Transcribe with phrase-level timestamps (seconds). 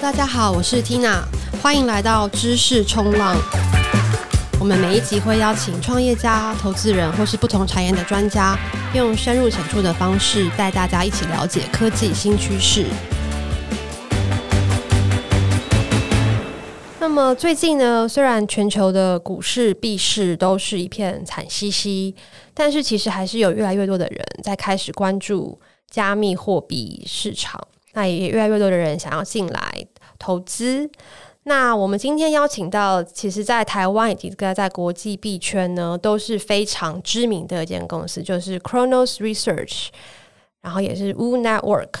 [0.00, 1.22] 大家好，我是 Tina，
[1.62, 3.34] 欢迎来到知识冲浪。
[4.60, 8.56] 我们每一集会邀请创业家、投资人或是不同产业的专家，
[8.94, 12.84] 用深入浅出的方式带大家一起了解科技新趋势。
[17.00, 22.14] 那么最近呢，虽然全球的股市、币市都是一片惨兮兮，
[22.52, 25.58] 但是其实还是有越来越多的人在开始关注
[25.90, 27.58] 加密货币市场。
[27.96, 29.86] 那也越来越多的人想要进来
[30.18, 30.88] 投资。
[31.44, 39.88] 那我们今天邀请到，其实，在台湾以及在国际币圈呢，都是非常知名的一间公司，就是 Chronos Research，
[40.60, 41.94] 然后也是 Wu Network。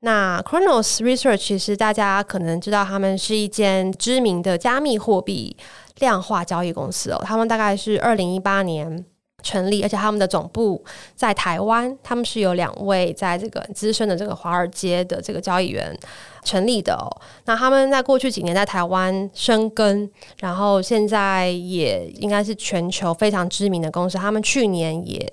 [0.00, 5.56] 那 Chronos Research 其实大家可能知道，他们是一间知名的加密货币
[5.98, 7.22] 量化交易公司哦。
[7.24, 9.04] 他们大概是二零一八年。
[9.46, 15.96] 成立，而且他们的总部在台湾，他们是有两位在这个资深的这个华尔街的这个交易员
[16.42, 16.98] 成立的。
[17.44, 24.18] 那他们在过去几年在台湾生根，然后现在也应该是全球非常知名的公司。
[24.18, 25.32] 他们去年也。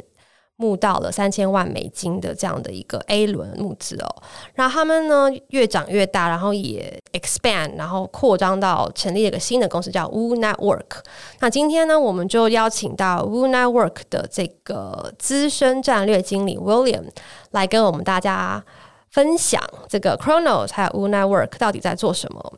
[0.64, 4.08] 募到了三千万美金的这样的一个 A 轮募资哦，
[4.54, 11.04] 然后他们呢越长越大，然后也 expand，然后扩张到成立了一个新的公司叫 Woo Network。
[11.42, 17.04] 那今天呢，我们就邀请到 Woo Network 的这个资深战略经理 William
[17.52, 18.64] 来跟我们大家
[19.12, 22.54] 分享这个 Chronos 还有 Woo Network 到底在做什么。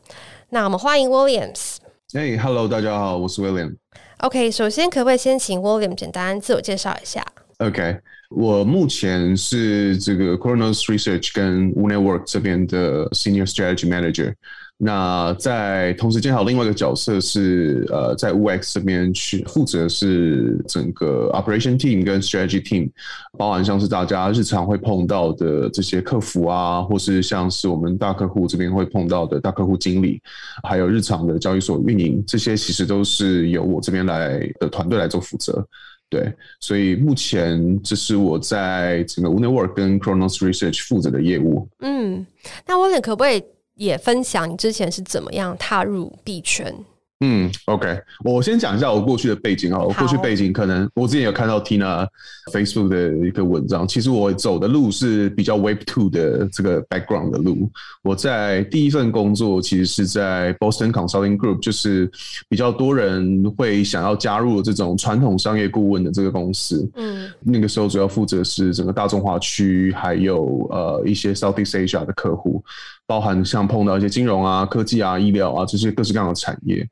[0.50, 1.78] 那我们欢迎 Williams。
[2.12, 3.76] Hey, hello，大家好，我是 William。
[4.18, 7.20] OK，首先可不可以先请 William 简单自我介绍一下
[7.58, 7.98] ？OK，
[8.30, 14.34] 我目前是这个 Coronos Research 跟 Woo Network 这边的 Senior Strategy Manager。
[14.78, 22.90] 那在同时兼好另外一个角色是呃，在 WooX 这边去负责是整个 Operation Team 跟 Strategy Team，
[23.38, 30.20] 包含像是大家日常会碰到的这些客服啊，或是像是我们大客户这边会碰到的大客户经理，
[30.62, 35.66] 还有日常的交易所运营，这些其实都是由我这边来的团队来做负责。
[36.08, 41.68] 对，所以目前这是我在整个 Woo Network 跟 Chronos Research 负责的业务。
[41.80, 42.24] 嗯，
[42.66, 43.42] 那我可不可以
[43.74, 46.72] 也分享你之前是怎么样踏入币圈？
[47.20, 49.78] 嗯，OK，我先讲一下我过去的背景啊。
[49.78, 52.06] 我过去背景可能我之前有看到 Tina
[52.52, 57.70] Facebook 的一个文章，其实我走的路是比较 Web Two 的这个 background 的路。
[58.02, 62.10] 我在第一份工作其实是在 Boston Consulting Group，就是
[62.50, 66.86] 比较多人会想要加入这种传统商业顾问的这个公司。
[66.96, 72.62] 嗯，那个时候主要负责是整个大中华区，还有呃一些 Southeast Asia 的客户。
[73.06, 76.86] 包含像碰到一些金融啊、科技啊、医疗啊这些各式各样的产业，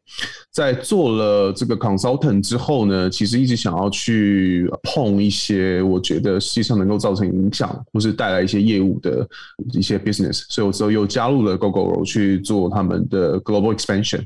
[0.52, 9.26] 在做了这个 consultant 之后呢，其实一直想要去碰一些我觉得实际上能够造成影响或是带来一些业务的
[9.72, 14.25] 一些 business，所以我之后又加入了 Gogoro 去做他们的 global expansion。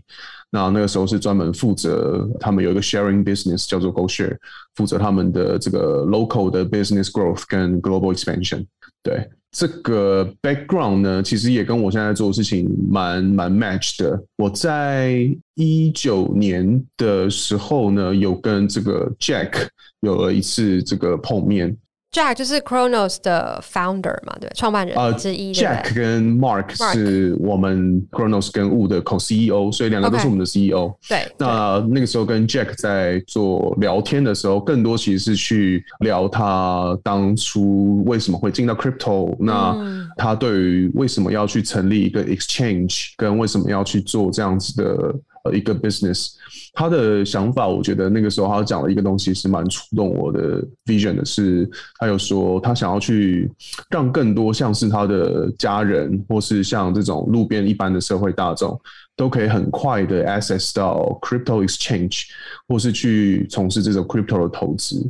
[0.51, 4.37] 那那个时候是专门负责他们有一个 sharing business 叫做 GoShare，
[4.75, 8.67] 负责他们的这个 local 的 business growth 跟 global expansion。
[9.03, 9.29] 对。
[9.51, 14.23] 这个 background 呢，其实也跟我现在做的事情蛮蛮 match 的。
[14.37, 19.67] 我在一九年的时候呢，有跟这个 Jack
[20.01, 21.77] 有了一次这个碰面。
[22.11, 25.53] Jack 就是 Chronos 的 founder 嘛，对，创办人之一。
[25.53, 30.95] Uh, Jack 跟 Mark 是我们 Chronos 跟 Woo 的 co-CEO，所以两个都是我们的 CEO。
[31.07, 39.77] 对，那那个时候跟 Jack 在做聊天的时候，更多其实是去聊他当初为什么会进到 Crypto，那
[40.17, 45.15] 他对于为什么要去成立一个 Exchange，跟为什么要去做这样子的。
[45.45, 46.33] 呃，一个 business，
[46.79, 51.69] 他的想法，我觉得那个时候他讲了一个东西是蛮触动我的 vision 的，是
[51.99, 53.51] 他有说他想要去
[53.91, 58.81] 让更多像是他的家人，或是像这种路边一般的社会大众。
[59.19, 62.23] 都可以很快的 access 到 crypto exchange，
[62.69, 65.05] 或是去从事这种 crypto 的投资。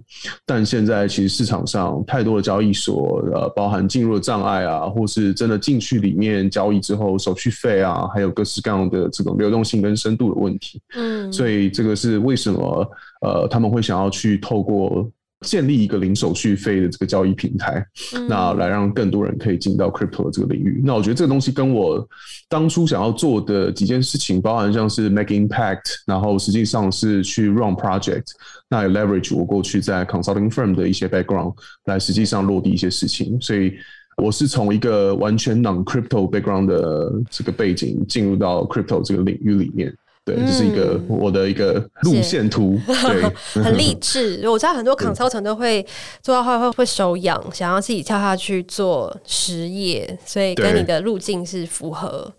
[0.46, 10.80] 但现在其实市场上太多的交易所，呃，包含进入的障碍啊，或是真的进去里面交易之后手续费啊，还有各式各样的这种流动性跟深度的问题。
[10.96, 12.90] 嗯，所以这个是为什么
[13.20, 15.06] 呃他们会想要去透过。
[15.42, 17.84] 建立一个零手续费的这个交易平台，
[18.28, 20.82] 那来让更多人可以进到 crypto 的这个领域。
[20.84, 22.06] 那我觉得这个东西跟我
[22.48, 28.24] 当初想要做的几件事情，包含像是 make impact，然后实际上是去 run project，
[28.68, 31.54] 那也 leverage 我过去在 consulting firm 的一些 background
[31.84, 33.40] 来实际上落地一些事情。
[33.40, 33.74] 所以
[34.16, 39.94] 我是从一个完全 non crypto background 的这个背景进入到 crypto 这个领域里面。
[40.28, 43.22] 对，这是一个我的一个路线图，对，
[43.64, 44.46] 很励志。
[44.48, 45.84] 我知道很多 consultant 都会
[46.22, 52.30] 做到会会会手痒，想要自己跳下去做实业，所以跟你的路径是符合。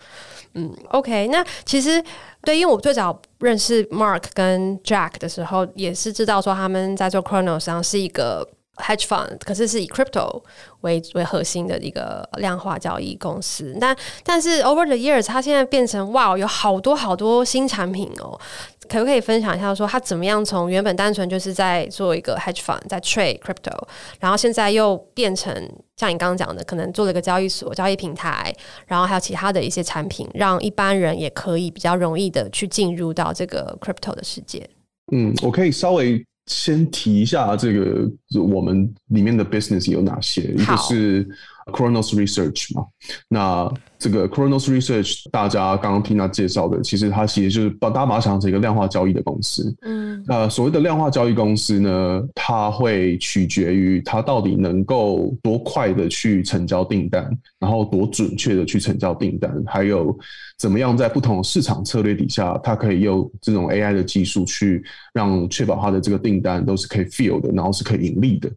[0.55, 2.03] 嗯，OK，那其实
[2.41, 8.47] 对，因为我最早认识 Mark 跟 Jack 的时候，也是知道说他们在做 Chronos 上是一个
[8.79, 10.41] Hedge Fund，可是是以 Crypto
[10.81, 13.77] 为为核心的一个量化交易公司。
[13.79, 18.39] 但但是 Over the years，它现在变成哇，有好多好多新产品哦。
[18.87, 23.71] 可不可以分享一下，说他怎么样从原本单纯就是在做一个 hedge fund，在 trade crypto，
[24.19, 25.53] 然后现在又变成
[25.95, 28.51] 像你刚刚讲的，可能做了一个交易所、交易平台，
[28.87, 34.67] 然后还有其他的一些产品，让一般人也可以比较容易的去进入到这个 crypto 的世界。
[35.11, 38.11] 嗯，我可以稍微先提一下这个
[38.43, 41.25] 我们里面的 business 有哪些，一个是
[41.67, 42.85] Cronos Research 嘛，
[43.29, 43.73] 那。
[43.99, 49.75] 这个 Cronos Research，大家刚刚听他介绍的，其实它其实就是把大家把它想成一个量化交易的公司。
[49.81, 57.29] 嗯，那所谓的量化交易公司呢，它会取决于它到底能够多快的去成交订单，
[57.59, 60.17] 然后多准确的去成交订单，还有
[60.57, 64.81] 怎么样在不同的市场策略底下，它可以用这种 AI 的技术去
[65.13, 68.49] 让确保它的这个订单都是可以 fill 的，然后是可以盈利的。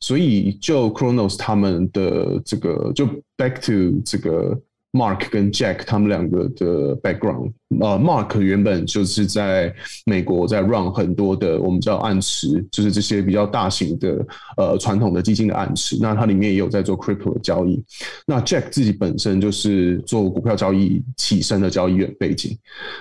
[0.00, 3.06] 所以就 Cronos 他们的这个就
[3.36, 4.58] back to 这个。
[4.96, 9.74] Mark 跟 Jack 他们两个的 background，呃，Mark 原本就是在
[10.04, 14.26] 美国在 run 很多的我们叫暗池，就是这些比较大型的
[14.56, 15.98] 呃传统的基金的暗池。
[16.00, 17.82] 那它里面也有在做 crypto 的交易。
[18.24, 22.56] 那 Jack 自己本身就是做股票交易起身的交易员背景，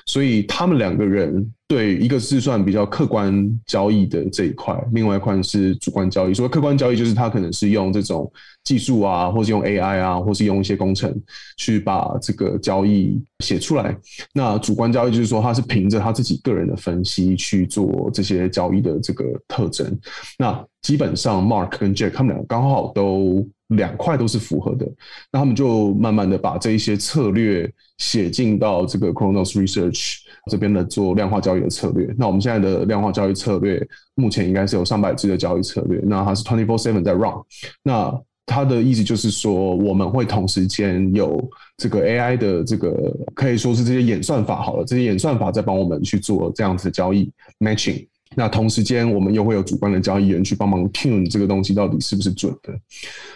[0.07, 1.51] 所以他们两个人。
[1.67, 6.33] 对，一个是算比较客观交易的这一块，另外一块是主观交易。
[6.33, 8.31] 所谓客观交易，就是他可能是用这种
[8.63, 11.11] 技术啊，或是用 AI 啊，或是用一些工程
[11.57, 13.97] 去把这个交易写出来。
[14.31, 19.99] 那主观交易就是说，他是凭着他自己个人的分析去做这些交易的这个特征。
[20.37, 24.85] 那基本上，Mark 跟 Jack 他们俩刚好都两块都是符合的，
[25.31, 30.17] 那他们就慢慢的把这一些策略写进到这个 Cronos Research
[30.51, 32.13] 这边的做量化交易的策略。
[32.17, 33.81] 那我们现在的量化交易策略
[34.13, 37.33] 目前应该是有上百支的交易策略，那它是 twenty four seven 在 run。
[37.81, 38.13] 那
[38.45, 48.05] 它的意思就是说，我们会同时间有这个 AI 的这个可以说是这些演算法好了，这些演算法在帮我们去做这样子的交易 matching。
[48.35, 52.73] 那同时间，我们又会有主观的交易员去帮忙 tune 这个东西到底是不是准的。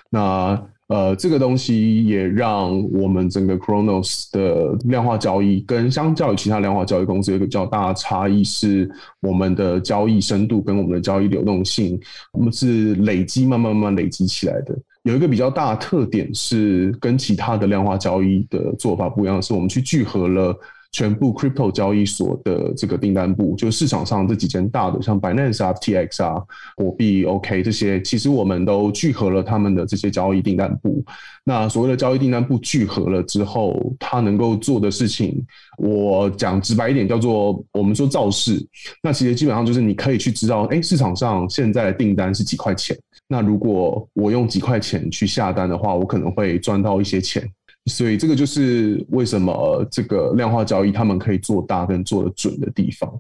[0.10, 8.90] 那呃，这个东西也让我们整个 Cronos 的量化交易跟相较于其他量化交易公司有一个较大的差异，是
[9.22, 12.00] 我们的交易深度跟我们的交易流动性，
[12.34, 14.76] 我们是累积慢慢慢慢累积起来的。
[15.10, 20.56] 有一个比较大的特点是跟其他的量化交易的做法不一样，是我们去聚合了。
[20.92, 26.42] 全部 crypto 交易所的这个订单簿，就市场上这几间大的，像 Binance 啊、FTX 啊、
[26.78, 31.04] 火币 OK 这些，其实我们都聚合了他们的这些交易订单簿。
[31.44, 35.46] 那所谓的交易订单簿聚合了之后，它能够做的事情，
[35.78, 38.60] 我讲直白一点，叫做我们说造势。
[39.04, 42.98] 那其实基本上就是你可以去知道，哎，市场上现在的订单是几块钱。
[43.28, 47.48] 那如果我用几块钱去下单的话，我可能会赚到一些钱。
[47.90, 53.12] 所以这个就是为什么这个量化交易他们可以做大跟做的准的地方。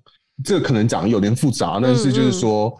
[0.41, 2.73] 这个可能讲有点复杂，但是就是说，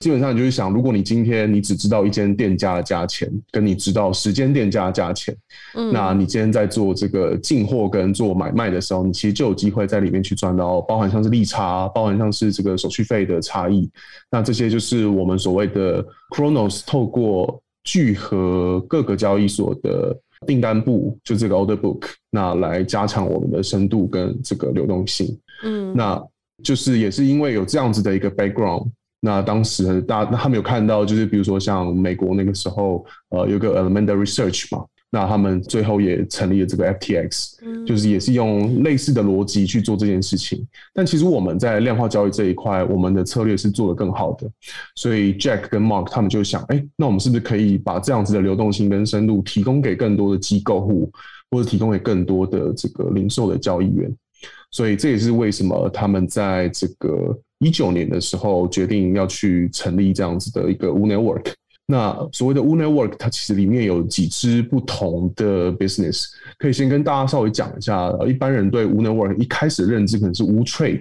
[0.00, 5.34] 基本上你就是想，如果你今天你只知道一间店家的价钱，跟你知道十间店家的价钱，
[5.74, 13.90] 嗯那你今天在做这个进货跟做买卖的时候，你其实就有机会在里面去赚到，包含像是利差，包含像是这个手续费的差异。
[14.30, 16.04] 那这些就是我们所谓的
[16.36, 20.14] Chronos 透过聚合各个交易所的。
[20.46, 25.38] 订单部就这个 order book，那来加强我们的深度跟这个流动性。
[25.64, 26.22] 嗯，那
[26.62, 28.88] 就是也是因为有这样子的一个 background，
[29.20, 34.84] 那当时大家他们有看到，就是比如说像美国那个时候，呃，有个 Alameda Research 嘛。
[35.10, 40.66] 那他们最后也成立了这个 FTX，就是也是用类似的逻辑去做这件事情。
[40.92, 44.46] 但其实我们在量化交易这一块，我们的策略是做得更好的。
[44.96, 51.10] 所以 Jack 跟 Mark 他们就想，哎，那我们是不是可以把这样子的流动性跟深度提供给更多的机构户，
[51.50, 54.14] 或者提供给更多的这个零售的交易员？
[54.70, 61.54] 所以这也是为什么他们在这个一九年的时候决定要去成立这样子的一个 WOO Network。
[61.90, 66.26] 那所谓的 U Network，它其实里面有几支不同的 business，
[66.58, 68.12] 可以先跟大家稍微讲一下。
[68.26, 71.00] 一般人对 U Network 一开始的认知可能是 WOO Trade，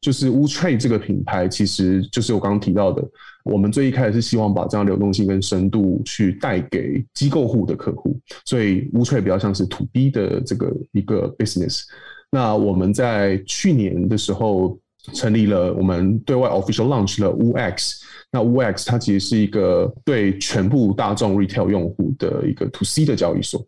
[0.00, 3.06] 就是 WOO Trade 这个品牌，其实就是我刚刚提到的，
[3.44, 11.82] 我们最一开始是希望把这样流动性跟深度去带给机构户的客户，所以 WOO Trade 比较像是 To B 的这个一个 business。
[12.30, 14.78] 那我们在去年的时候
[15.12, 18.00] 成立了，我们对外 official launch 了 WOOX。
[18.30, 23.64] 那 WOOX 它其实是一个对全部大众 retail 用户的一个 to C 的交易所。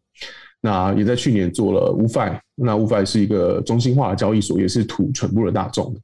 [0.60, 5.94] 那也在去年做了 WooFi，那 WooFi 是一个中心化的交易所，也是图全部的大众。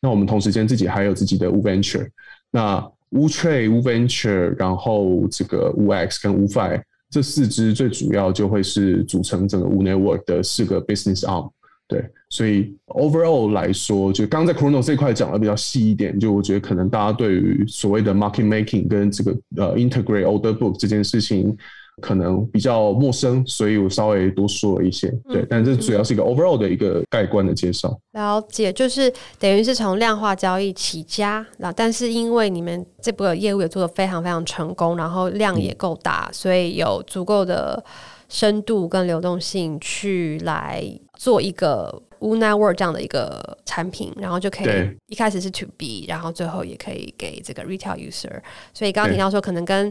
[0.00, 2.08] 那我们同时间自己还有自己的 WooVenture，
[2.50, 2.80] 那
[3.10, 6.80] Wu Trade、WooVenture，然后这个 WooX 跟 WooFi
[7.10, 11.50] 这四支最主要就会是组成整个 Wu Network 的四个 Business Arm。
[11.88, 21.56] 对，所以 Overall 来说，就刚刚在 Chronos 这块讲的比较细一点，就我觉得可能大家对于所谓的 Market Making 跟这个呃 Integrate Order Book 这件事情。
[22.00, 25.12] 可能比较陌生，所以我稍微多说了一些。
[25.28, 27.98] 对，但这主要是一个 overall 的一个概观的介绍。
[28.12, 37.84] 了解，就是等于是从量化交易起家，然后但是因为你们这个业务也做得非常非常成功，然后量也够大，所以有足够的
[38.28, 42.02] 深度跟流动性去来做一个。
[42.20, 48.40] Woo Network 这样的一个产品，然后就可以一开始是 To B，然后最后也可以给这个 Retail User。
[48.74, 49.88] 所以刚刚提到说，可能跟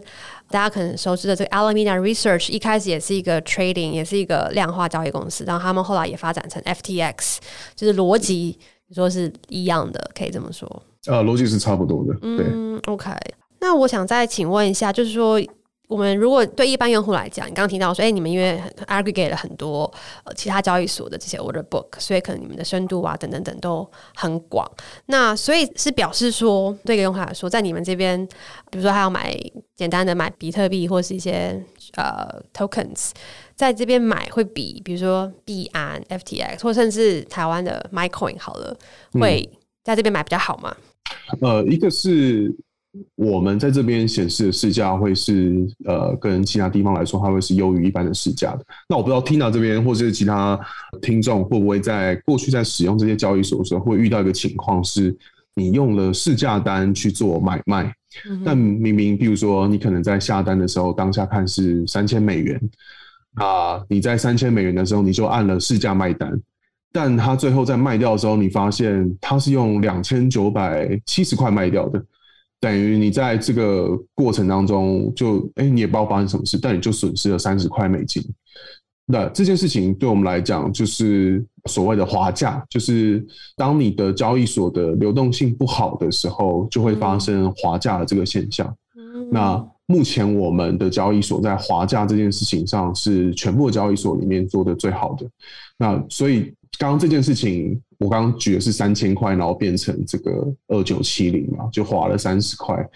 [0.49, 7.37] 大家可能熟知的这个 Alameda Research 一开始也是一个 Trading，也是一个量化交易公司，然后他们后来也发展成 FTX，
[7.77, 10.67] 就是逻辑你说是一样的，可以这么说。
[11.05, 12.13] 啊，逻辑是差不多的。
[12.23, 13.09] 嗯，OK。
[13.61, 15.41] 那我想再请问一下，就是说。
[15.87, 19.91] 我们如果对一般用户来讲，你刚刚提到说，哎，你们因为 aggregate 了很多
[20.25, 24.69] 呃其他交易所的这些 order book，所以可能你们的深度啊等等等都很广。
[25.05, 28.27] 那所以是表示说，对一个用户来说，在你们这边，
[28.69, 29.33] 比如说他要买
[29.77, 31.63] 简单的买比特币或是一些
[31.95, 33.11] 呃 tokens，
[33.55, 38.77] 在这边买会比比如说币安、FTX 或甚至台湾的 MaiCoin 好了，
[39.13, 39.49] 会
[39.85, 40.75] 在这边买比较好吗？
[41.41, 42.53] 嗯、呃，一个是。
[43.15, 48.65] 我们在这边显示的市价会是呃，跟其他地方来说，它会是优于一般的市价的。
[48.87, 50.59] 那我不知道 Tina 这边或者是其他
[51.01, 55.15] 听众会不会在过去在使用这些交易所的时候，会遇到一个情况，是
[55.55, 57.91] 你用了市价单去做买卖，
[58.45, 62.59] 但明明，比如说你可能在下单的时候，当下看是三千美元
[63.35, 66.31] 啊，你在三千美元的时候，你就按了市价卖单，
[66.91, 72.03] 但他最后在卖掉的时候，你发现他是用两千九百七十块卖掉的。
[72.59, 78.23] 等于你在这个过程当中就，就哎，你也不知道发生什么事，但你就损失了三十块美金。
[79.05, 88.75] 那这件事情对我们来讲，就是所谓的滑价，就是当你的交易所的流动性不好的时候，就会发生滑价的这个现象。
[88.97, 95.25] 嗯、那目前我们的交易所在滑价这件事情上是全部的交易所里面做的最好的。
[95.77, 97.79] 那所以刚刚这件事情。
[97.99, 102.87] 我刚刚举的是三千块，然后变成这个二九七零嘛，就划了三十块。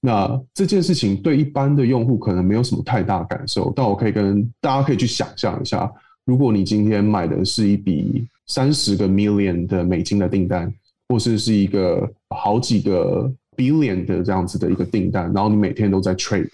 [0.00, 5.90] 那这件事情对一般的用户可能没有什么太大感受，但我可以跟大家可以去想象一下，
[6.26, 10.72] 如果你今天买的是一笔三十个 million 的美金的订单，
[11.08, 16.50] 或是是一个好几个 billion 的这样子的一个订单，然后你每天都在 trade，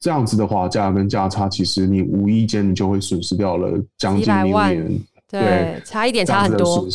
[0.00, 4.98] 这样子的话，价跟价差，其实你无意间你就会损失掉了将近 million，
[5.30, 6.88] 对，差一点差很多。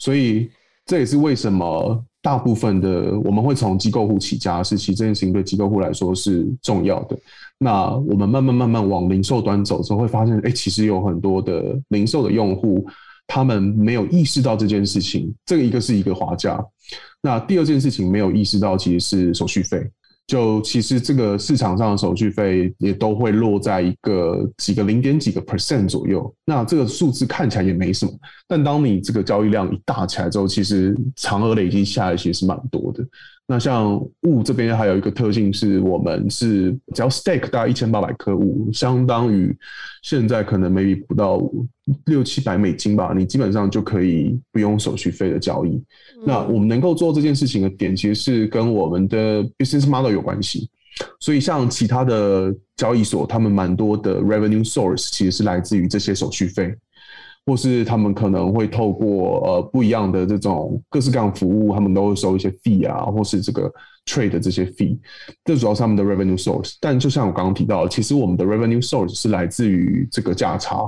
[0.00, 0.50] 所以
[0.84, 7.16] 这也是为什么大部分的我们会从机构户起家，是其实这件事情对机构户来说是重要的。
[7.58, 12.84] 那我们慢慢慢慢往零售端走之后，会发现，哎，其实有很多的零售的用户，
[13.26, 15.32] 他们没有意识到这件事情。
[15.44, 16.58] 这个一个是一个滑价，
[17.22, 19.88] 那第二件事情没有意识到其实是手续费。
[20.30, 28.12] 就其实这个市场上的手续费也都会落在一个几个零点几个 percent 左右，那这个数字看起来也没什么，
[28.46, 33.04] 但当你这个交易量一大起来之后，其实长额累积下来其实是蛮多的。
[33.50, 39.52] 那像 Woo 这边还有一个特性是，我们是只要 stake 大概一千八百颗 Woo，相当于
[40.04, 41.42] 现在可能 maybe 不到
[42.06, 45.82] 六七百美金吧，你基本上就可以不用手续费的交易。
[46.24, 50.70] 那我们能够做这件事情的点，其实是跟我们的 business model 有关系。
[51.18, 56.72] 所以像其他的交易所，他们蛮多的 revenue source 其实是来自于这些手续费。
[57.46, 63.72] 或是他们可能会透过呃不一样的这种各式各样服务，他们都会收一些 fee 啊，或是这个
[64.06, 64.96] trade 的这些 fee，
[65.44, 66.76] 这主要是他们的 revenue source。
[66.80, 70.78] 但就像我刚刚提到，其实我们的 revenue source 是来自于这个价差。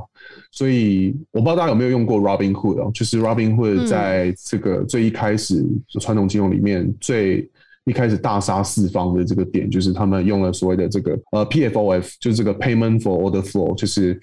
[0.52, 5.64] 所以我不知道大家有没有用过 Robinhood 哦，就是 Robinhood 在这个最一开始
[6.00, 7.50] 传统金融里面最
[7.84, 14.20] 一开始大杀四方的这个点，就是他们用了所谓的这个呃 PFOF，就是这个 Payment for Order Flow，就是。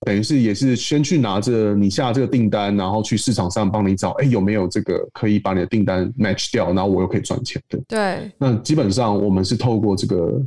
[0.00, 7.80] 等于是也是先去拿着你下这个订单，然后去市场上帮你找，哎，有没有这个可以把你的订单 match 掉，然后我又可以赚钱的。
[7.88, 8.30] 对。
[8.38, 10.40] 那基本上我们是透过这个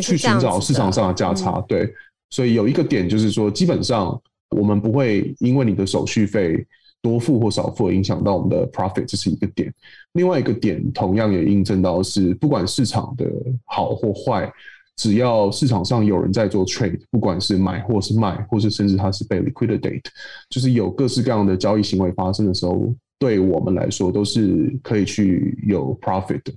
[0.00, 1.60] 去寻找市场上的价差。
[1.66, 1.92] 对。
[2.30, 4.18] 所以有一个点就是说，基本上
[4.50, 6.64] 我们不会因为你的手续费
[7.02, 9.72] 多付或少付影响到我们的 profit，这是一个点。
[10.12, 13.26] 另外一个点同样也印证到是，不管市场的
[13.64, 14.50] 好或坏。
[14.96, 20.04] 只要市场上有人在做 trade，不管是买或是卖，或是甚至它是被 liquidate，
[20.48, 26.52] 就是有各式各样的交易行为发生的时候，对我们来说都是可以去有 profit 的。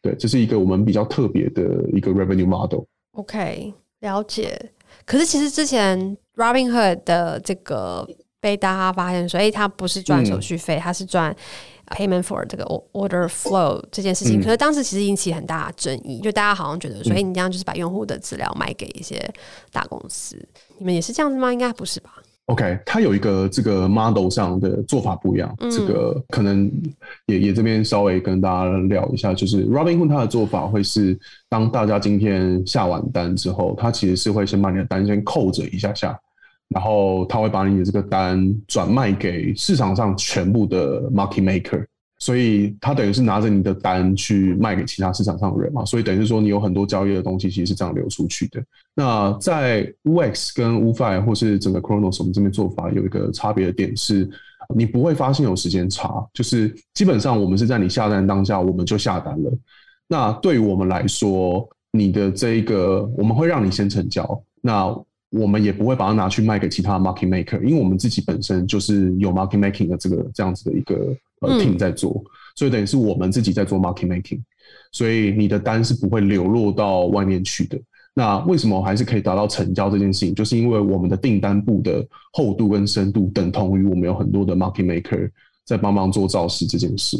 [0.00, 2.84] 对，这是一个我们比较特别的一个 revenue model。
[3.12, 4.70] OK，了解。
[5.04, 8.08] 可是其实之前 Robinhood 的这个
[8.40, 11.34] 被大家发现说，哎，它不是赚手续费，他、嗯、是赚
[11.96, 14.40] payment for 这个 order flow 这件事情。
[14.40, 19.18] 嗯、可是当时其实引起很大的争议，就大家好像觉得说，哎、嗯，你这样就是把用户的资料卖给一些
[19.72, 20.36] 大公司，
[20.78, 21.52] 你们也是这样子吗？
[21.52, 22.14] 应该不是吧
[22.46, 26.70] ？OK，它有一个这个 model 上的做法不一样，嗯、这个可能
[27.26, 31.18] 也也这边稍微跟大家聊一下，就是 Robinhood 它的做法会是，
[31.50, 36.18] 当大家今天下完单之后，它其实是会先把你的单先扣着一下下，
[36.68, 41.84] 然后他会把你的这个单转卖给市场上全部的 market maker。
[42.20, 48.60] 所以他等于是拿着你的单去卖给其他市场上的人嘛，所以等于是说你有很多交易的东西其实是这样流出去的。
[48.92, 54.28] 那在 Wex 跟 UFI 或是整个 Cronos 我们这边做法有一个差别的点是，
[54.74, 59.52] 你不会发现有时间差，就是基本上我们是在你下单当下我们就下单了。
[60.08, 64.92] 那对于我们来说，你的这一个我们会让你先成交，那
[65.30, 71.16] 我们也不会把它拿去卖给其他 market maker，因为我们自己本身就是有 market making 的这个这样子的一个。
[71.40, 72.20] 呃，team 在做，
[72.56, 74.40] 所以等于是我们自己在做 market making，
[74.90, 77.78] 所以你的单是不会流落到外面去的。
[78.12, 80.34] 那为什么还是可以达到成交这件事情？
[80.34, 85.30] 就是因为我们的订单部的厚度跟深度等同于我们有很多的 market maker
[85.64, 87.16] 在帮忙做造势这件事，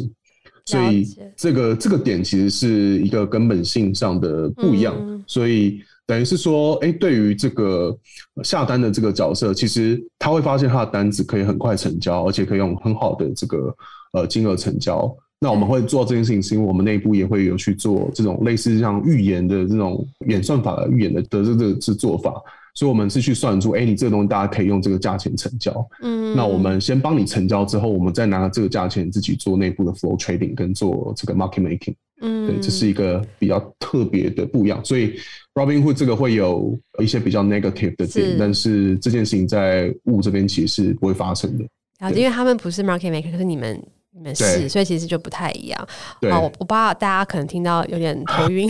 [0.65, 5.23] 所以这个这个点其实是一个根本性上的不一样。
[5.25, 7.95] 所以等于是说，哎，对于这个
[8.43, 13.73] 下单的这个角色，其实他会发现他的单子可以很快成交，而且可以用很好的这个。
[14.11, 22.33] 呃，金额成交，那我们会做这件事情，是因为我们内部也会有去做这种类似像预言的这种演算法的预言的的这个是做法，
[22.73, 35.13] 所以我们是去算出，哎，你这个东西大家可以用这个价钱成交，嗯，那我们先帮你成交之后，我们再拿这个价钱自己做内部的 flow trading 跟做这个 market making，嗯，对，这是一个比较特别的不一样，所以
[35.59, 38.37] Robinhood 这个会有一些比较 negative 的点，是。
[38.39, 41.65] 但是这件事情在物这边其实是不会发生的，
[41.99, 43.81] 啊，因为他们不是 market maker，可是你们。
[44.11, 45.87] 你们是，所以其实就不太一样。
[46.19, 46.31] 对。
[46.31, 48.67] 好，我我不知道大家可能听到有点头晕，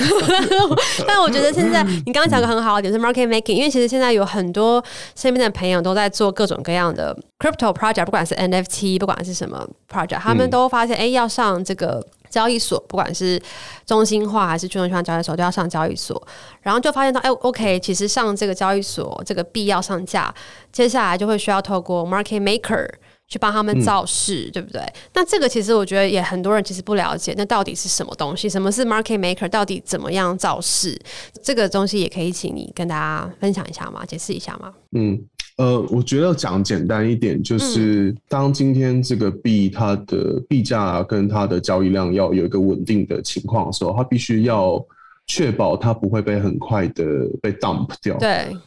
[1.08, 4.84] 但我觉得现在你刚刚讲个很好的点是 market making，因为其实现在有很多
[5.16, 13.42] 身边的朋友都在做各种各样的 crypto project，不管是 NFT，不管是什么 project，他们都发现哎、嗯欸，要上这个交易所，不管是
[13.86, 16.22] 中心化还是去中心化交易所，都要上交易所，
[16.62, 20.34] 然后就发现到哎、欸、，OK，其实上这个交易所这个币要上架，
[20.72, 22.88] 接下来就会需要透过 market maker。
[23.32, 24.82] 去帮他们造势，嗯、对不对？
[25.14, 28.50] 那这个其实我觉得也很多人其实不了解，那到底是什么东西？
[28.50, 29.48] 什么是 market maker？
[29.48, 31.00] 到底怎么样造势？
[31.44, 34.04] 这个东西也可以请你跟大家分享一下吗？
[34.04, 34.74] 解释一下吗？
[34.94, 35.16] 嗯，
[35.60, 44.84] 呃，我觉得讲简单一点，就是当今天这个币它的币价跟它的交易量要有一个稳定的情况的时候，它必须要
[45.28, 47.06] 确保它不会被很快的
[47.42, 48.18] 被 dump 掉。
[48.18, 48.58] 对，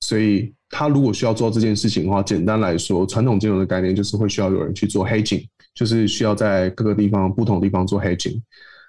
[0.00, 0.52] 所以。
[0.68, 8.42] 它如果需要做这件事情的话，简单来说，传统金融的概念就是会需要有人去做 hedging，就是需要在各个地方、不同地方做 hedging。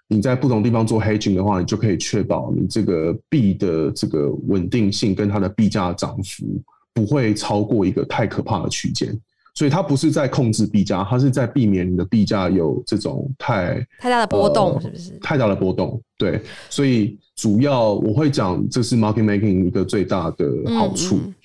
[0.07, 6.59] 你在不同地方做 hedging 的话，你就可以确保你这个币的这个稳定性跟它的币价涨幅
[6.97, 9.15] 不会超过一个太可怕的区间。
[9.53, 15.17] 所以它不是在控制币价，它是在避免你的币价有这种太太大的波动，是不是？
[15.19, 16.41] 太大的波动，对。
[16.69, 21.15] 所以主要我会讲，这是 market making 一个最大的好处。
[21.15, 21.35] 嗯嗯。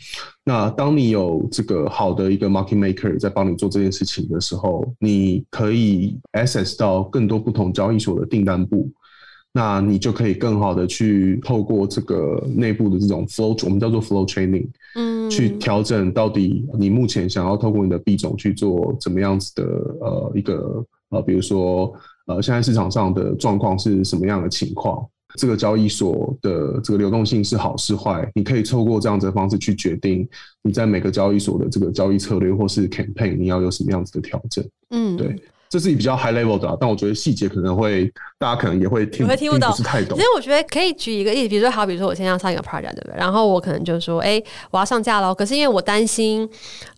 [0.44, 8.90] 那当你有这个好的一个 market maker 在帮你做这件事情的时候，你可以 access 到更多不同交易所的订单簿。
[9.54, 19.64] 那你就可以更好的去透过这个内部的这种 flow，我们叫做 flow training，嗯，去调整到底你目前想要透过你的币种去做怎么样子的
[20.00, 21.92] 呃一个呃，比如说
[22.26, 30.26] 呃现在市场上的状况是什么样的情况，这个交易所的这个流动性是好是坏，你可以透过这样子的方式去决定
[30.62, 35.38] 你在每个交易所的这个交易策略或是 campaign 你要有什么样子的调整，嗯，对。
[35.72, 38.04] 这是比较 high level 的，但我觉得细节可能会
[38.38, 40.18] 大家可能也会听，会听不懂，不是太懂。
[40.18, 43.14] 其实我觉得可以举一个例子，比如说好，比如说我现在要上一个 project，对不对？
[43.16, 46.46] 然后我可能就说，哎，我要上架了，可是因为我担心，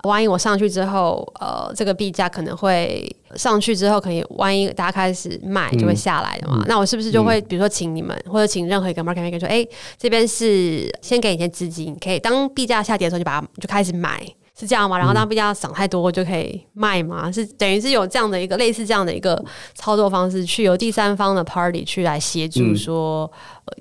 [0.03, 6.57] 万一我上去之后，呃，这个币价可能会上去之后，可能万一大家开始卖，就会下来的嘛。
[6.59, 9.65] 嗯、那我是不是就会，比如说请你们，嗯、或者请任何一个 market maker 说，哎，
[9.97, 14.21] 这边是先给你一些资金，可以当币价下跌的时候就把它就开始买。
[14.59, 14.97] 是这样吗？
[14.97, 17.31] 然后当币价涨太多就可以卖吗？
[17.31, 19.43] 是等于是有这样的一个类似这样的一个
[19.75, 23.31] 操作方式，去由第三方的 party 去来协助说，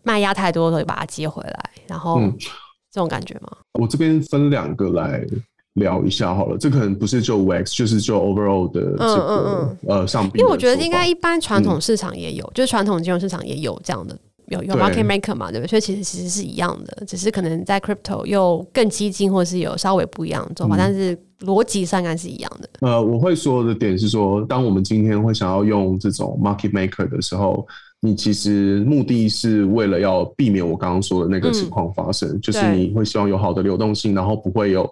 [0.04, 2.20] 卖压太多的时候把它接回来，然后
[2.92, 3.50] 这种感觉吗？
[3.80, 5.24] 我这边分两个来
[5.74, 14.18] 聊一下好了，这可能不是就 wax，就是就 overall 的这个嗯嗯嗯呃上币，因为我觉得应该一般传统市场也有，嗯、就是传统金融市场也有这样的。
[14.54, 15.70] 有有 market maker 嘛，对不对？
[15.70, 22.70] 所以其实其实是一样的，只是可能在 crypto 又更激进，或是有稍微不一样的做法，嗯、但是逻辑上应该是一样的。
[22.82, 27.68] 呃，我会说的点是说，当我们今天会想要用这种 market maker 的时候，
[28.00, 34.90] 你其实目的是为了要避免我刚刚说的那个情况发生，嗯、就是你会希望有好的流动性，然后不会有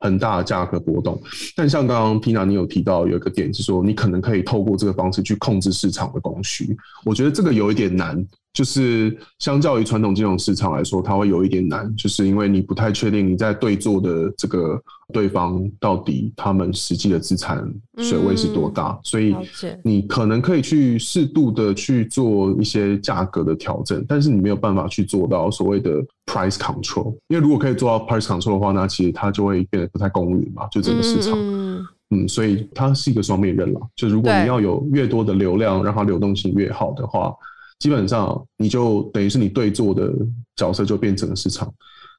[0.00, 1.20] 很大的价格波动。
[1.56, 8.24] 但像刚刚 Tina 你有提到有一个点是说，你可能可以透过这个方式去控制市场的供需，我觉得这个有一点难。
[8.52, 14.78] 就是相较于传统金融市场来说，它会有一点难，就是因为你不太确定你在对做的这个
[15.10, 19.34] 对方到底他们实际的资产水位是多大，嗯、所以
[19.82, 31.32] 你可能可以去适度的去做一些价格的调整，但是你没有办法去做到所谓的 price control，因为如果可以做到 price control 的话，那其实它就会变得不太公允嘛，就整个市场。
[31.36, 37.34] 嗯嗯，所以它是一个双面刃了，就如果你要有越多的流量，让它流动性越好的话。
[37.82, 40.08] 基本上，你就等于是你对做的
[40.54, 41.68] 角色就变成了市场，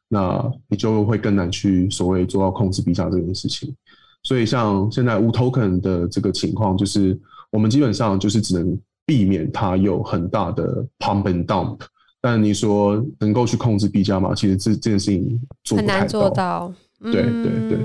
[0.09, 3.73] 那你就会更难去所谓做到控制币价这件事情。
[4.23, 7.17] 所以，像现在无 token 的这个情况，就是
[7.49, 11.79] 我们基本上就是只能避免它有很大的 pump and dump。
[12.19, 14.35] 但你说能够去控制币价吗？
[14.35, 15.77] 其实这这件事情做。
[15.77, 16.73] 很难做到。
[17.01, 17.79] 对对对。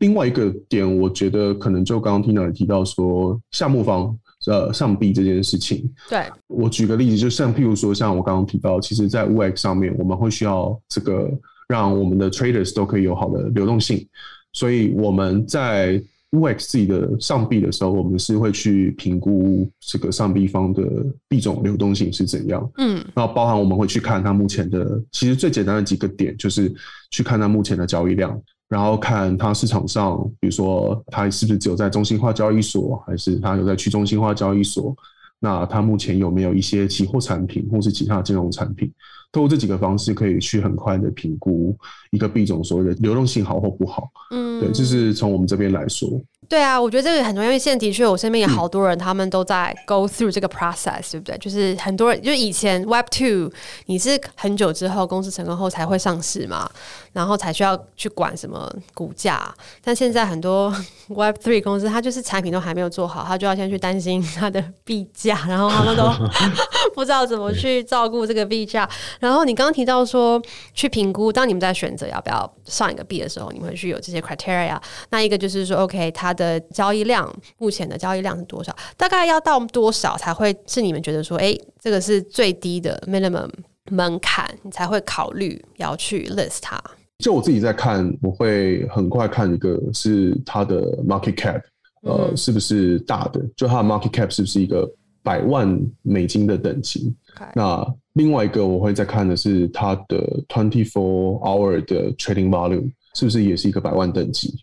[0.00, 4.18] 另外一个点，我觉得可能就刚刚听到你提到说项目方。
[4.46, 11.30] 呃，上币这件事情，对，我举个例子，就像譬如说，像我刚刚提到，其实，在 UX 上面，我们会需要这个
[11.66, 14.06] 让我们的 traders 都可以有好的流动性，
[14.52, 15.98] 所以我们在
[16.32, 20.82] UX 自己的上币的时候，我们是会去评估这个上币方的
[21.28, 26.70] 币种流动性是怎样，嗯，然后包含我们会去看它目前的，其实最简单的几个点就是
[27.10, 28.38] 去看它目前的交易量。
[28.74, 34.92] 然后看它市场上，比如说它是不是只有在中心化交易所，还是它有在去中心化交易所？
[35.38, 38.92] 那它目前有没有一些期货产品或是其他金融产品？
[39.30, 41.76] 通过这几个方式，可以去很快的评估
[42.10, 44.10] 一个币种所谓的流动性好或不好。
[44.32, 46.20] 嗯，对，就是从我们这边来说。
[46.48, 51.36] 对啊，我觉得这个很重要，因为现在的确，我身边有好多人，他们都在 go through 这个 process，对不对？
[51.38, 53.50] 就是很多人，就以前 Web Two，
[53.86, 56.70] 你是很久之后公司成功后才会上市嘛，
[57.12, 59.54] 然后才需要去管什么股价。
[59.82, 60.74] 但现在很多
[61.08, 66.04] Web Three 公司，它就是产品都还没有做好，它就要先去担心它的币价， 然后他们都
[66.94, 68.88] 不知道怎么去照顾这个币价。
[69.20, 70.40] 然后你刚刚提到说，
[70.74, 74.78] 去评估，当你们在选择要不要上一个币的时候，你们会去有这些 criteria。
[75.10, 78.74] 那一个就是说，OK，它的交易量，目前的交易量是多少？
[78.96, 83.50] 大概要到多少才会是你们觉得说，哎，这个是最低的 minimum
[83.90, 86.80] 门槛，你才会考虑要去 list 它？
[87.18, 91.60] 就我自己在看，我会很快看一个是它的 market cap，
[92.02, 93.40] 呃，嗯、是不是大的？
[93.56, 94.90] 就它的 market cap 是不是一个
[95.22, 97.14] 百万美金的等级.
[97.54, 104.54] 那另外一个我会再看的是它的 twenty four hour 的 trading volume 是不是也是一个百万等级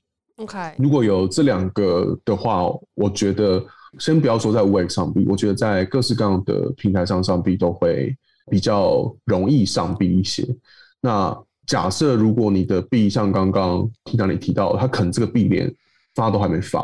[0.42, 3.64] ？OK，如果有这两个的话，我觉得
[4.00, 8.16] 先不要说在 UX 上币，我觉得在各式各样的平台上上币都会
[8.50, 10.46] 比较容易上币一些。
[11.02, 15.74] 那假设如果你的币像刚刚听到你提到，他可能这个币连
[16.16, 16.82] 发都还没发，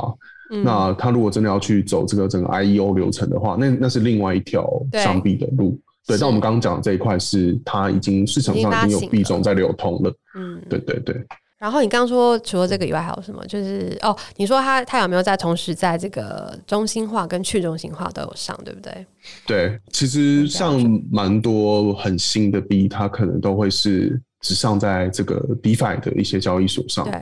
[0.52, 5.80] 嗯、那他如果真的要去走这个整个 IEO 流程的话，那那是另外一条上币的路。
[6.06, 10.14] 对，但我们刚刚讲的这一块是它已经市场上已经有币种在流通了。
[10.36, 11.22] 嗯，对对对。
[11.60, 13.44] 然后你刚刚说除了这个以外还有什么？
[13.48, 19.06] 就是哦，你说他他有没有在同时在这个中心化跟去中心化都有上，对不对？
[19.46, 20.80] 对，其实像
[21.12, 27.04] 蛮多很新的币，它可能都会是只上在这个 DeFi 的一些交易所上。
[27.06, 27.20] 对，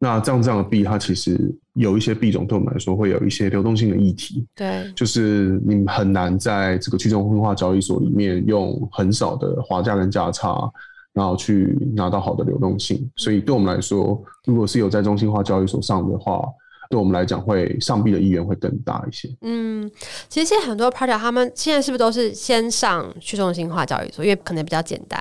[0.00, 1.38] 那这样这样的币，它其实
[1.74, 4.44] 有一些币种对我们来说会有一些流动性的议题。
[4.56, 10.68] 对，就是你很难在这个去中心化交易所里面用很少的滑价跟价差。
[11.16, 16.46] 然后去拿到好的流动性，所以对我们来说，如果是有在中心化交易所上的话，
[16.90, 19.26] 对我们来讲会上币的意愿会更大一些。
[19.40, 19.90] 嗯，
[20.28, 25.18] 其实现在很多 project 他们现在是不是都是先上去中心化交易所，因为可能比较简单，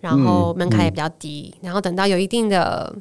[0.00, 2.94] 然后门槛也比较低，嗯嗯、然后等到有一定的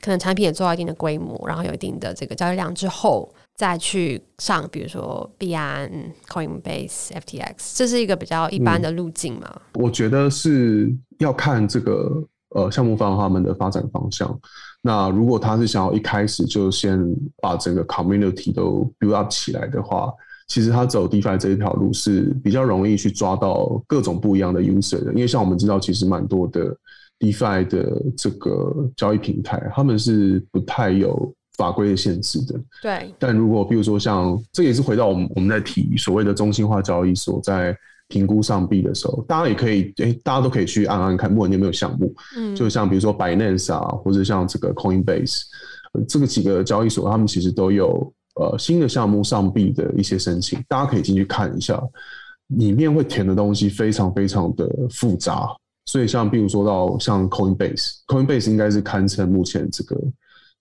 [0.00, 3.28] 可能产品也做到一定的规模，然后有一定的这个交易量之后。
[3.54, 5.90] 再去上，比如说币安、
[6.28, 9.60] Coinbase、FTX，这是一个比较一般的路径嘛？
[9.74, 12.10] 我觉得是要看这个
[12.54, 14.38] 呃项目方他们的发展方向。
[14.80, 16.98] 那如果他是想要一开始就先
[17.40, 20.12] 把整个 community 都 build up 起来的话，
[20.48, 26.76] 其实他走 DeFi 这一条路是比较容易去抓到各种不一样的 user 的，因为像我们知道，其实蛮多的
[27.20, 32.60] DeFi 的这个交易平台，他们是不太有法规的限制的。
[32.82, 33.14] 对。
[33.18, 37.76] 但如果比如说像这也是回到我们我们在提所谓的中心化交易所，在
[38.08, 42.14] 评估上币的时候，大家也可以诶、欸，大家都可以去按按看，不管你有没有项目。
[42.36, 42.54] 嗯。
[42.54, 45.42] 就像比如说 Binance 啊，或者像这个 Coinbase，
[46.08, 48.12] 这个几个交易所，他们其实都有。
[48.36, 51.78] 呃，新的项目上币的一些申请，大家可以进去看一下，
[52.46, 55.46] 里面会填的东西非常非常的复杂，
[55.84, 59.94] 所以像比如说到像 Coinbase，Coinbase 应该是堪称目前这个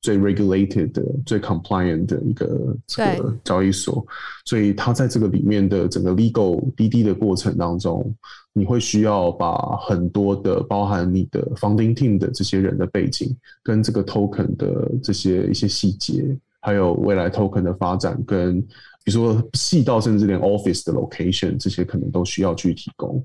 [0.01, 4.05] 最 regulated 的、最 compliant 的一个这个交易所，
[4.45, 8.13] 所以它在这个里面的整个 legal 滴滴的过程当中，
[8.53, 16.37] 你会需要把很多的包含你的 founding team 的这些人的背景跟这个 token 的这些一些细节。
[16.63, 18.61] 还有未来 token 的发展，跟
[19.03, 23.23] 比如说细到甚至连 office 的 location 这些，可能都需要去提供。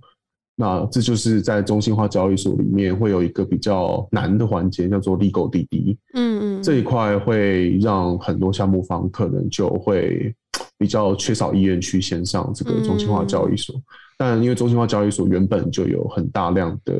[0.58, 5.98] 那这就是在中心化交易所里面会有一个比较难的环节，叫做 legal 滴滴。
[6.14, 10.34] 嗯嗯，这一块会让很多项目方可能就会
[10.78, 13.74] 比较缺少意愿去线上这个中心化交易所。
[14.16, 16.94] 但因为中心化交易所原本就有很大量的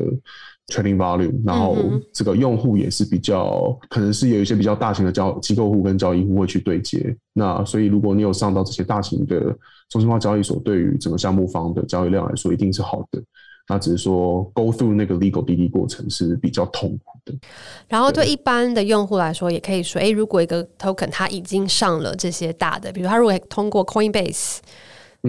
[0.67, 1.75] trading volume，然后
[2.13, 7.17] 这个用户也是比较，可能是有一些比较大型的交机构户跟交易户会去对接。
[7.33, 9.39] 那所以如果你有上到这些大型的
[9.89, 13.19] 中心化交易所，对于整个项目方的交易量来说，一定是好的。
[13.67, 17.33] 那只是说 go through 那个 legal DD 过程是比较痛苦的。
[17.87, 24.57] 然后对一般的用户来说，也可以说，诶，如果一个 token 它已经上了这些大的，比如它如果通过 Coinbase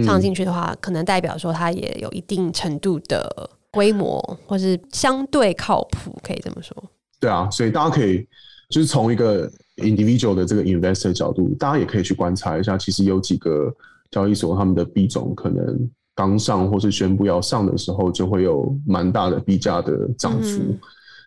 [0.04, 3.50] 上进去的话，嗯，可能代表说它也有一定程度的。
[3.70, 6.74] 规模或是相对靠谱，可以这么说。
[7.20, 8.26] 对啊，所以大家可以
[8.70, 13.70] 就是从一个 individual 的这个 investor 角度，大家也可以去观察一下，其实有几个
[14.10, 20.58] 交易所他们的币种可能刚上或是宣布要上的时候，就会有蛮大的币价的涨幅。
[20.58, 20.80] 嗯。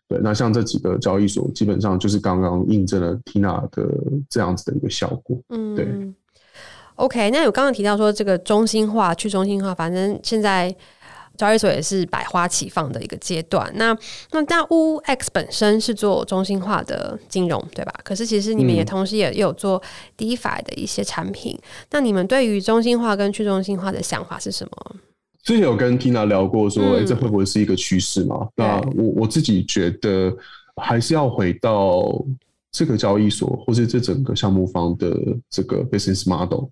[0.10, 3.88] 对，那像这几个交易所，基本上就是刚刚印证了 Tina 的
[4.30, 5.42] 这样子的一个效果。
[5.48, 5.88] 嗯，对。
[6.96, 10.76] OK，那有刚刚提到说这个中心化、去中心化，反正现在。
[11.42, 13.68] 交易所也是百花齐放的一个阶段。
[13.76, 13.98] 那
[14.32, 17.92] 那那 WooX 本身是做中心化的金融，对吧？
[18.04, 19.82] 可是其实你们也同时也有做
[20.16, 21.58] DeFi 的一些产品。
[21.60, 24.96] 嗯、那你们对于中心化跟去中心化的想法是什么？
[25.44, 28.48] 之前有跟 Tina 聊过，说，哎、这会不会是一个趋势嘛？
[28.56, 30.32] 那我我自己觉得，
[30.76, 32.24] 还是要回到
[32.72, 35.18] 这个交易所，或是这整个项目方的
[35.50, 36.66] 这个 business model。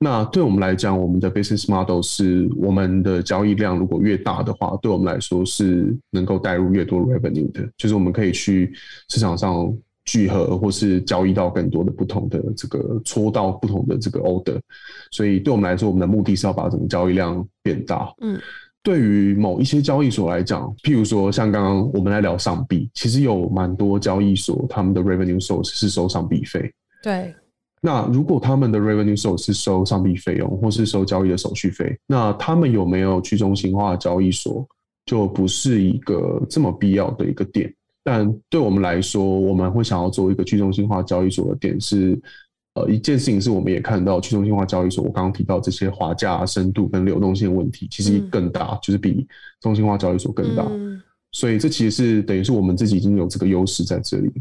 [0.00, 8.72] 那对我们来讲，我们的 business model 是我们的交易量如果越大的话，对我们来说是能够带入越多 revenue 的，就是我们可以去
[9.08, 14.60] 市场上聚合或是交易到更多的不同的这个戳到不同的这个 order。
[15.10, 18.12] 所以对我们来说，我们的目的是要把整个交易量变大。
[18.20, 18.38] 嗯，
[18.82, 26.70] 对于某一些交易所来讲，譬如说像刚刚我们来聊上币，其实有蛮多交易所他们的 revenue source 是收上币费。
[27.02, 27.34] 对。
[27.86, 34.66] 那如果他们的 revenue source 是收上币费用，或是收交易的手续费，那他们有没有去中心化交易所，
[35.04, 37.70] 就不是一个这么必要的一个点。
[38.02, 42.18] 但对我们来说，我们会想要做一个去中心化交易所的点是，
[42.72, 49.26] 呃，一件事情是我们也看到去中心化交易所，我刚刚提到这些滑价、深度跟流动性问题，其实更大，嗯、就是比
[49.60, 50.64] 中心化交易所更大。
[50.70, 50.98] 嗯、
[51.32, 54.32] 所以这其实是等于是我们自己已经有这个优势在这里。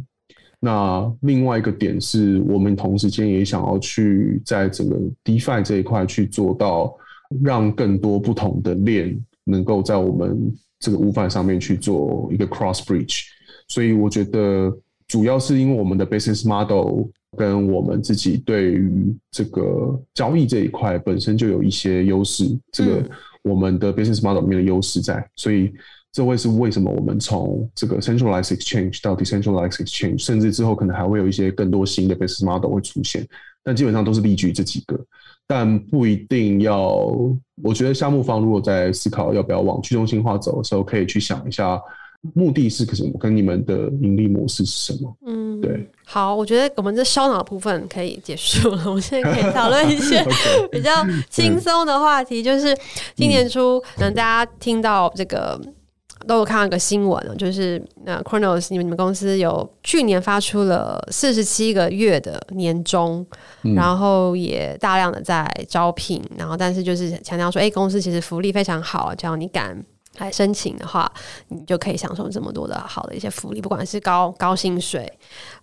[0.65, 6.95] 那另外一个点是我们同时间也想要去在整个 DeFi 这一块去做到，
[7.43, 13.23] 让更多不同的链能够在我们这个 WooFi 上面去做一个 Cross Bridge。
[13.67, 14.73] 所以我觉得
[15.05, 23.03] 主要是因为我们的 Business Model 跟我们自己对于这个交易这一块本身就有一些优势，这个
[23.43, 25.73] 我们的 Business Model 里面的优势在，所以。
[26.13, 33.27] 这会是为什么我们从这个 centralized exchange 到 decentralized exchange，甚至之后可能还会有一些更多新的 business model 会出现，
[33.63, 34.95] 但基本上都是例举这几个，
[35.47, 37.03] 但不一定要。
[37.63, 41.81] 我觉得项目方如果在思考要不要往去中心化走的时候，可以去想一下
[42.35, 45.17] 目的是什么，跟你们的盈利模式是什么。
[45.25, 45.89] 嗯，对。
[46.05, 50.23] 好，我觉得我们这烧脑部分可以结束了，我们现在可以讨论一些
[50.71, 50.91] 比较
[51.27, 52.77] 轻松的话题，就是
[53.15, 55.59] 今年初可能大家听到这个。
[56.27, 63.25] 都有看到一个新闻，就是那 Cronos 你们你们公司有去年发出了四十七个月的年终，
[63.63, 69.83] 嗯、然后也大量的在招聘，然后但是就是强调说，哎、欸，公司其实福利非常好，只要你敢
[70.17, 71.11] 来申请的话，
[71.47, 75.11] 你就可以享受这么多的好的一些福利，不管是高高薪水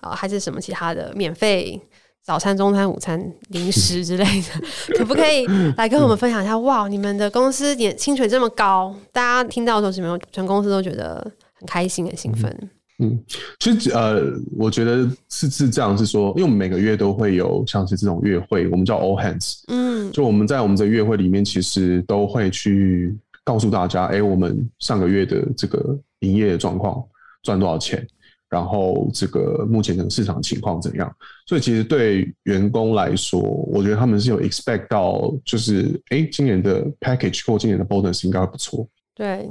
[0.00, 1.80] 啊、呃，还是什么其他的免费
[2.24, 4.60] 早餐、中餐、午餐、零食之类的，
[4.98, 6.56] 可不可以来跟我们分享一下？
[6.58, 11.20] 哇，你们的公司年薪水这么高，大家听到的时候，有没有全公司都觉得
[11.54, 12.70] 很开心、很兴奋？
[13.02, 13.18] 嗯，
[13.58, 14.22] 其实呃，
[14.58, 27.02] 我觉得是是这样，是说，因为我们每个月都会有像是这种月会，我们叫 All Hands，嗯，就我们在我们的月会里面，其实都会去告诉大家，哎、欸，我们上个月的这个营业状况
[27.42, 28.06] 赚多少钱，
[28.50, 31.10] 然后这个目前的市场情况怎样。
[31.46, 38.86] 所以其实对员工来说，我觉得他们是有 expect 到，就是哎、欸，今年的 package 或今年的 bonus 应该会不错。
[39.14, 39.48] 对。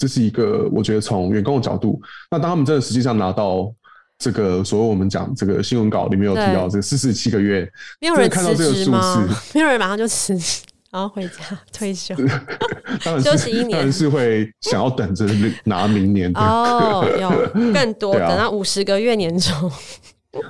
[0.00, 3.74] 这是一个，我觉得从员工的角度，那当他们真的实际上拿到
[4.16, 7.68] 这个，所谓我们讲这个新闻稿里面有提到这个四十七个月，
[8.00, 12.14] 没有人看到这个数字， 没有人马上就辞职，然后回家 退休，
[13.04, 15.26] 当然休息一年，当然是会想要等着
[15.64, 17.30] 拿明年的哦，有
[17.72, 19.70] 更多，等到五十个月年终。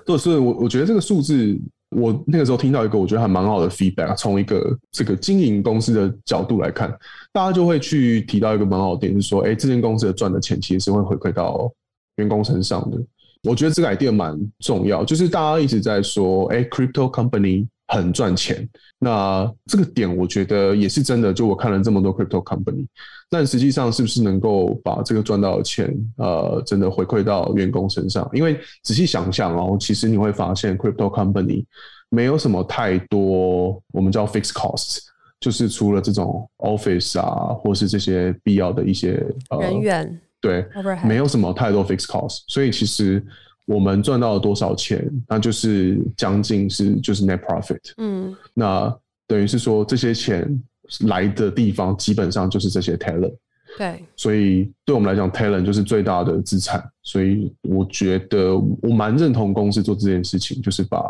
[0.05, 1.59] 对，所以我我觉得这个数字。
[1.97, 6.91] 我那个时候听到一个我觉得还蛮好的 feedback，从一个这个经营公司的角度来看，
[7.33, 11.73] 大家就会去提到一个蛮好的点，就是说，哎，这间公司的赚的钱其实是会回馈到
[12.17, 12.99] 员工身上的。
[13.45, 21.33] 我觉得这个 idea 蛮重要，就是大家一直在说，哎，crypto company 很赚钱，那这个点我觉得也是真的。
[21.33, 22.87] 就我看了这么多 crypto company。
[23.31, 28.27] 但实际上是不是能够把这个赚到的钱，呃，真的回馈到员工身上？
[28.33, 31.63] 因为仔细想想哦，其实你会发现，crypto company
[32.09, 35.01] 没有什么太多我们叫 fixed costs，
[35.41, 41.07] 就是除了这种 office 啊，或是这些必要的一些呃人员，对，Overhead.
[41.07, 42.45] 没有什么太多 fixed costs。
[42.49, 43.23] 所以其实
[43.69, 47.93] 我们赚到了多少钱，那就是将近是就是 net profit。
[47.99, 48.93] 嗯，那
[49.29, 50.61] 等于是说这些钱。
[51.01, 53.35] 来的地方基本上就是这些 talent，
[53.77, 56.83] 对，所以对我们来讲，talent 就是最大的资产。
[57.03, 61.05] 所以我觉得我蛮认同公司做这件事情，就是把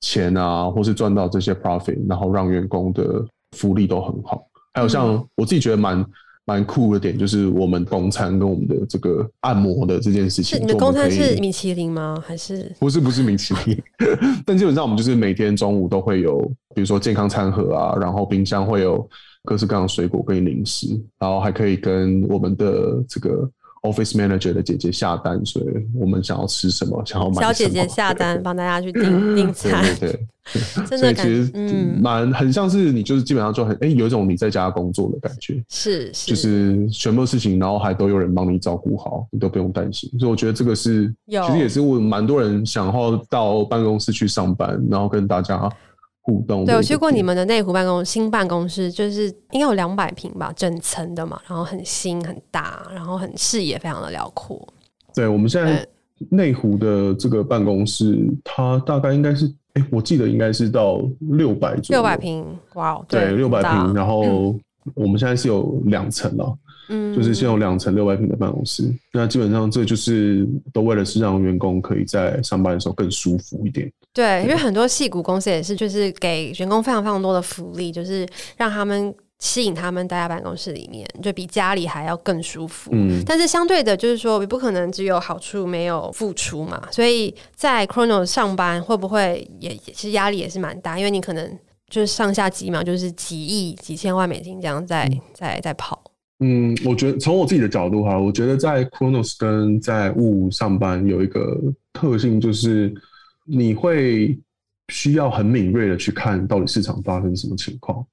[0.00, 3.22] 钱啊，或是赚到这些 profit，然后让员工的
[3.58, 4.42] 福利都很好。
[4.72, 6.02] 还有像我自己觉得蛮。
[6.50, 10.60] 蛮酷的点就是我们公餐跟我们的这个按摩的这件事情。
[10.60, 12.20] 你的公餐是米其林吗？
[12.26, 12.98] 还是不是？
[12.98, 13.80] 不是米其林，
[14.44, 16.40] 但基本上我们就是每天中午都会有，
[16.74, 19.08] 比如说健康餐盒啊，然后冰箱会有
[19.44, 20.88] 各式各样的水果跟零食，
[21.20, 23.48] 然后还可以跟我们的这个。
[23.82, 27.46] Office Manager 的姐姐下单，所以我们想要吃什么，想要买什么。
[27.46, 29.82] 小姐姐下单，帮大家去订订 餐。
[29.98, 31.52] 对对对， 真的，其实
[32.00, 35.62] 蛮很像是你，就是基本上就很哎、欸，有一种你在家工作的感觉。
[35.68, 40.10] 是，是，就是全部事情，然后还都有人帮你照顾好，你都不用担心。
[40.18, 45.70] 所以我觉得这个是，其实也是我蛮多人想要到办公室去上班，然后跟大家。
[46.22, 46.64] 互动。
[46.64, 54.66] 对，我去过你们的内湖办公新办公室，就是应该有两百平吧，整层的嘛，然后很新很大，然后很视野非常的辽阔。
[55.14, 55.86] 对，我们现在
[56.28, 64.54] 内湖的这个办公室，它大概应该是，哎，我记得应该是到六百左右，六百平，哇，对，六百平，然后
[64.94, 66.56] 我们现在是有两层了。
[66.88, 73.90] 嗯，就是先有两层六百平的办公室，那基本上这就是都为了是让员工可以在上班的时候更舒服一点。
[74.12, 82.90] 对，因为很多矽谷公司也是，就是给员工非常非常多的福利，就是让他们吸引他们待在办公室里面，就比家里还要更舒服。
[82.92, 86.88] 嗯，但是相对的，就是说，不可能只有好处没有付出嘛。
[86.90, 96.02] 所以在 Cronos 上班会不会也其实压力也是蛮大，因为你可能就是上下几秒就是几亿、几千万美金这样在、嗯、在在跑。
[96.42, 101.60] 嗯，我觉得从我自己的角度哈，我觉得在 Cronos 跟在雾上班有一个
[101.92, 102.92] 特性，就是
[103.44, 104.38] 你会
[104.88, 108.04] 需要很敏锐的去看到底市场发生什么情况。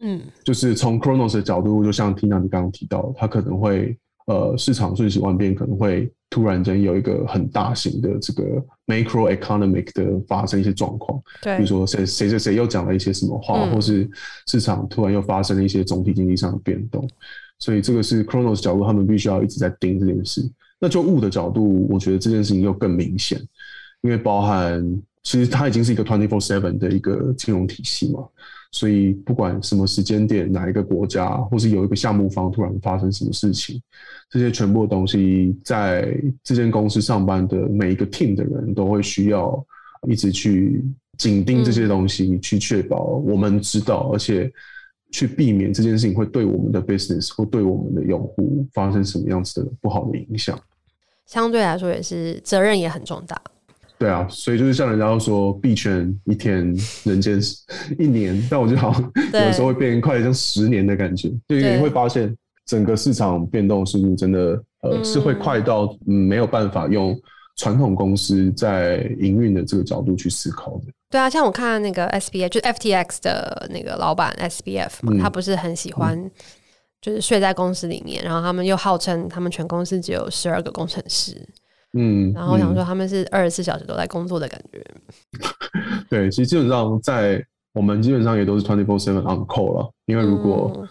[0.00, 3.94] 嗯，就是从 Cronos 的角度，就像 Tina 你刚刚提到，它可能会
[4.26, 8.42] 呃市场瞬息万变，可能会突然间有一个很大型的这个
[8.86, 11.22] macro economic 的发生一些状况。
[11.42, 14.08] 对，比如说谁谁谁谁又讲了一些什么话，嗯，或是
[14.46, 17.06] 市场突然又发生了一些总体经济上的变动。
[17.58, 20.42] 所以这个是 Cronos 角度，他们必须要一直在盯这件事。
[20.80, 23.40] 那就物的角度，我觉得这件事情又更明显，
[24.02, 24.84] 因为包含
[25.22, 28.22] 其实它已经是一个 twenty four seven 的一个金融体系嘛。
[28.70, 33.80] 所以不管什么时间点，哪一个国家，或是有一个项目方突然发生什么事情，
[34.28, 39.64] 这些全部的东西在这间公司上班的每一个 team 的人都会需要
[40.08, 40.84] 一直去
[41.16, 44.52] 紧盯这些东西，去确保我们知道，而且。
[45.14, 50.58] 去避免这件事情会对我们的 business 或对我们的用户发生什么样子的不好的影响，
[51.24, 53.40] 相对来说也是责任也很重大。
[53.96, 57.38] 对啊，所以就是像人家说币圈一天人间
[57.96, 62.36] 一年，但我觉得好像有时候会变快像十年的感觉，就你会发现
[62.66, 67.16] 整个市场变动速度真的呃是会快到嗯没有办法用
[67.56, 70.84] 传统公司在营运的这个角度去思考的。
[71.10, 76.30] 对啊，像我看那个 SBF 就是 FTX 的那个老板 SBF 嘛，嗯、他不是很喜欢
[77.00, 81.36] 就是睡在公司里面，嗯、然后他们又号称他们全公司只有十二个工程师。
[81.96, 84.84] 嗯，然后我想说他们是二十四小时都在工作的感觉。
[86.10, 87.40] 对，其实基本上在
[87.72, 90.84] 我们基本上也都是 twenty four seven on call 了，因为如果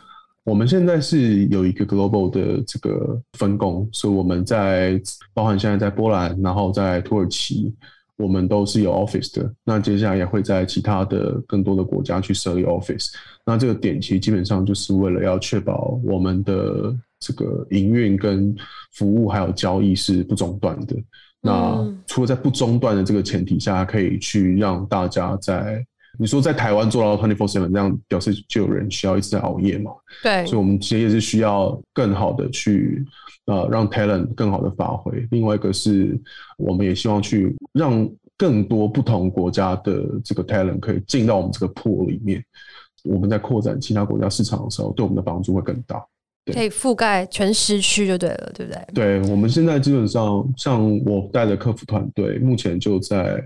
[0.44, 5.02] 我们现在是有一个 global 的这个分工，所以我们在
[5.34, 7.74] 包含现在在波兰，然后在土耳其，
[8.18, 9.54] 我们都是有 office 的。
[9.64, 13.08] 那接下来也会在其他的更多的国家去设立 office。
[13.46, 16.96] 那这个点其实基本上就是为了要确保我们的。
[17.26, 18.54] 这个营运跟
[18.92, 20.94] 服务还有交易是不中断的。
[21.40, 25.82] 那除了在不中断的这个前提下，可以去让大家在
[26.20, 29.92] 你说在台湾做到 twenty four seven 这样，表示就有人需要一直在熬夜嘛？
[30.22, 33.04] 对，所以我们其实也是需要更好的去
[33.46, 35.28] 呃让 talent 更好的发挥。
[35.32, 36.20] 另外一个是，
[36.58, 42.44] 我们也希望去让更多不同国家的这个 talent 可以进到我们这个 pool 里面。
[43.04, 46.02] 我们在扩展其他国家市场的时候，对我们的帮助会更大。
[46.54, 48.82] 可以覆盖全时区就对了，对不对？
[48.94, 53.42] 对，我们现在基本上，像我带的客服团队，目前就在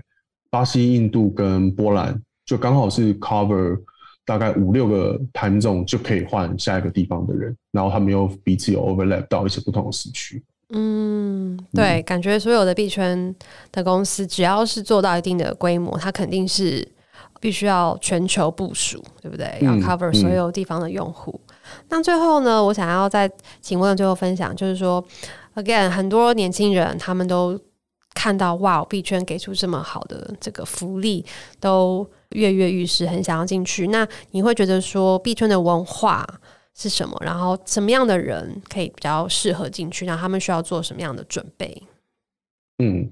[0.50, 3.78] 巴西、印度跟波兰，就刚好是 cover
[4.24, 10.42] 大概五六个 time zone 就可以换下一个地方的人，然后他们又彼此有 overlap 到一些不同的时区。
[10.70, 13.34] 嗯，对，嗯、感觉所有的币圈
[13.70, 16.86] 的公司，只要是做到一定的规模，它肯定是
[17.38, 19.58] 必须要全球部署，对不对？
[19.60, 21.38] 要 cover 所有地方的用户。
[21.44, 21.54] 嗯嗯
[21.90, 23.30] 那最后呢，我想要再
[23.60, 25.04] 请问最后分享，就是说
[25.54, 27.60] ，again，很多年轻人他们都
[28.14, 31.24] 看到哇，币圈给出这么好的这个福利，
[31.60, 33.88] 都跃跃欲试，很想要进去。
[33.88, 36.26] 那你会觉得说，币圈的文化
[36.76, 37.16] 是什么？
[37.24, 40.04] 然后什么样的人可以比较适合进去？
[40.04, 41.82] 然后他们需要做什么样的准备？
[42.80, 43.10] 嗯，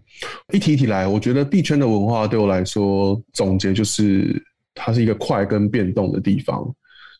[0.52, 4.40] 一提一提来，我觉得币圈的文化对我来说，总结就是
[4.74, 6.72] 它是一个快跟变动的地方。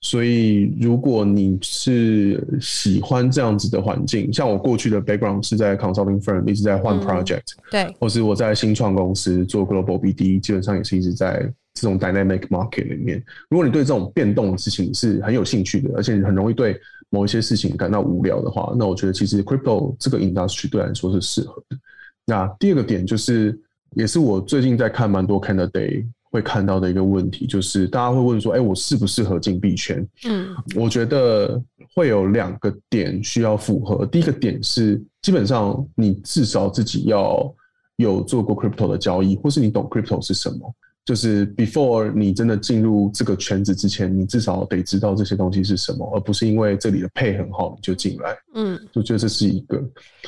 [0.03, 13.22] 所以，如果你是喜欢这样子的环境，像我过去的 background 是在 consulting firm，一直在换 project，嗯，对，或是我在新创公司做 global BD，基本上也是一直在这种 dynamic market 里面。
[13.49, 21.77] 如果你对这种变动的事情是很有兴趣的，而且很容易对某一些事情感到无聊的话，那我觉得其实 crypto 这个 industry 对来说是适合的。
[22.24, 23.57] 那第二个点就是，
[23.95, 26.07] 也是我最近在看蛮多 candidate。
[26.29, 31.62] 会看到的一个问题就是，大家会问说：“哎，我适不适合进币圈？”嗯，我觉得
[31.95, 34.05] 会有两个点需要符合。
[34.05, 37.55] 第一个点是，基本上你至少自己要
[37.97, 40.74] 有做过 crypto 的交易，或是你懂 crypto 是什么。
[41.07, 48.36] 就是 before 你真的进入这个圈子之前，你至少得知道这些东西是什么，而不是因为这里的配很好你就进来。
[48.54, 49.82] 嗯，就觉得这是一个。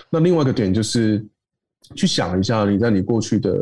[0.08, 1.22] 那另外一个点就是，
[1.94, 3.52] 去想一下你在你过去的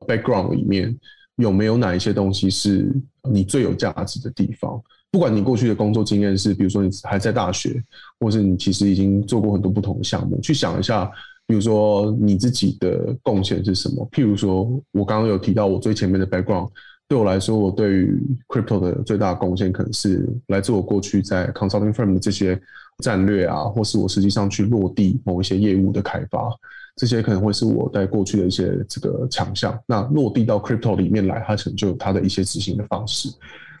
[0.00, 0.94] background 里面。
[1.38, 2.92] 有没有哪一些东西是
[3.30, 4.82] 你最有价值的地方？
[5.08, 7.80] 不管你过去的工作经验是，比如说你还在大学，
[8.18, 11.08] 或是你其实已经做过很多不同的项目，去想一下，
[11.48, 14.06] 比如说你自己的贡献是什么？
[14.12, 16.68] 譬如说，我刚刚有提到我最前面的 background，
[17.08, 22.60] 对我来说，我对于 crypto 的最大贡献可能是来自我过去在 consulting firm 的这些
[23.02, 26.48] 战略啊，或是我实际上去落地某一些业务的开发。
[26.96, 29.78] 这些可能会是我在过去的一些这个强项。
[29.86, 33.30] 那落地到 crypto 里面来，它可能就它的一些执行的方式。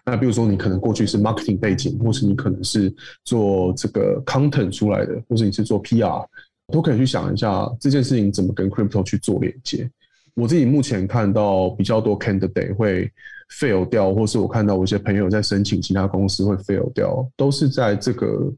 [0.06, 2.90] 那比如说，你可能过去是 marketing 背景，或是你可能是
[3.24, 6.24] 做这个 content 出来的，或是你是做 PR，
[6.72, 9.90] 都可以去想一下这件事情怎么跟 crypto 去做连接。
[10.34, 13.10] 我自己目前看到比较多 candidate 会
[13.58, 18.52] fail 掉，或是我看到我一些朋友在申请其他公司会 fail 掉，都是在这个。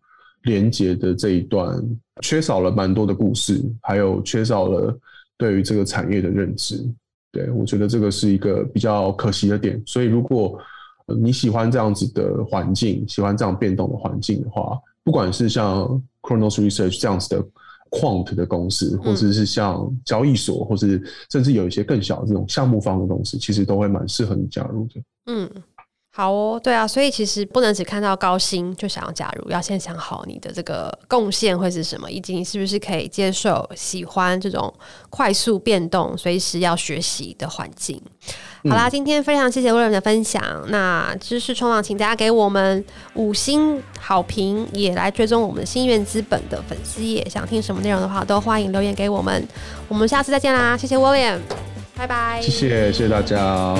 [0.44, 1.78] 连接的这一段
[2.22, 4.98] 缺少了蛮多的故事，还有缺少了
[5.36, 6.82] 对于这个产业的认知。
[7.30, 9.78] 对，我觉得这个是一个比较可惜的点。
[9.84, 10.58] 所以，如果
[11.06, 15.84] 你喜欢这样子的环境，喜欢这样变动的环境的话，不管是像
[16.22, 17.44] Chronos Research 这样子的
[17.90, 25.02] Quant 的公司，或者是像交易所，或是甚至有一些更小的这种项目方的公司，其实都会蛮适合你加入的。
[25.26, 25.50] 嗯。
[26.20, 34.70] 好哦，对啊，所以其实不能只看到高薪就想要加入，要先想好你的这个贡献会是什么，以及你是不是可以接受、喜欢这种
[35.08, 37.98] 快速变动、随时要学习的环境。
[38.64, 40.42] 好啦，今天非常谢谢 William 的分享。
[40.68, 47.26] 那知识冲浪，请大家给我们五星好评，也来追踪我们心愿资本的粉丝页。
[47.30, 49.48] 想听什么内容的话，都欢迎留言给我们。
[49.88, 51.38] 我们下次再见啦，谢谢 William，
[51.96, 52.42] 拜拜。
[52.42, 53.74] 谢谢，谢谢大家。